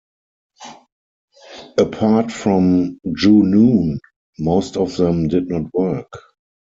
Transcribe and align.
Apart 1.77 2.31
from 2.31 2.99
"Junoon", 3.05 3.99
most 4.39 4.75
of 4.75 4.97
them 4.97 5.27
did 5.27 5.47
not 5.47 5.71
work. 5.75 6.09